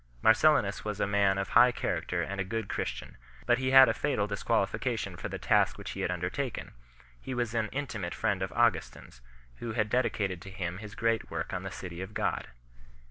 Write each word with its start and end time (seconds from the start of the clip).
Marcellinus 0.23 0.83
was 0.83 0.99
a 0.99 1.05
man 1.05 1.37
of 1.37 1.49
high 1.49 1.71
character 1.71 2.23
and 2.23 2.41
a 2.41 2.43
good 2.43 2.67
Christian; 2.67 3.17
but 3.45 3.59
he 3.59 3.69
had 3.69 3.87
a 3.87 3.93
fatal 3.93 4.25
disqualification 4.25 5.15
for 5.15 5.29
the 5.29 5.37
task 5.37 5.77
which 5.77 5.91
he 5.91 6.01
had 6.01 6.09
undertaken 6.09 6.71
he 7.21 7.35
was 7.35 7.53
an 7.53 7.67
in 7.71 7.85
timate 7.85 8.15
friend 8.15 8.41
of 8.41 8.51
Augustin 8.53 9.05
s, 9.09 9.21
who 9.57 9.73
had 9.73 9.91
dedicated 9.91 10.41
to 10.41 10.49
him 10.49 10.79
his 10.79 10.95
great 10.95 11.29
work 11.29 11.53
on 11.53 11.61
the 11.61 11.69
City 11.69 12.01
of 12.01 12.15
God. 12.15 12.47